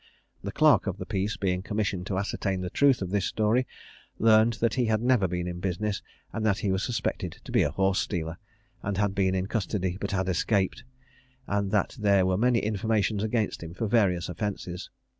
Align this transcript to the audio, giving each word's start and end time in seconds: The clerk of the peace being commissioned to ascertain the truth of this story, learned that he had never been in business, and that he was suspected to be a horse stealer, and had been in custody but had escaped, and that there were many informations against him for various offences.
The 0.43 0.51
clerk 0.51 0.87
of 0.87 0.97
the 0.97 1.05
peace 1.05 1.37
being 1.37 1.61
commissioned 1.61 2.07
to 2.07 2.17
ascertain 2.17 2.61
the 2.61 2.71
truth 2.71 3.03
of 3.03 3.11
this 3.11 3.25
story, 3.25 3.67
learned 4.17 4.53
that 4.53 4.73
he 4.73 4.85
had 4.85 4.99
never 4.99 5.27
been 5.27 5.47
in 5.47 5.59
business, 5.59 6.01
and 6.33 6.43
that 6.43 6.57
he 6.57 6.71
was 6.71 6.81
suspected 6.81 7.33
to 7.43 7.51
be 7.51 7.61
a 7.61 7.69
horse 7.69 7.99
stealer, 7.99 8.39
and 8.81 8.97
had 8.97 9.13
been 9.13 9.35
in 9.35 9.45
custody 9.45 9.99
but 10.01 10.09
had 10.09 10.27
escaped, 10.27 10.83
and 11.45 11.69
that 11.69 11.97
there 11.99 12.25
were 12.25 12.35
many 12.35 12.57
informations 12.57 13.21
against 13.21 13.61
him 13.61 13.75
for 13.75 13.85
various 13.85 14.27
offences. 14.27 14.89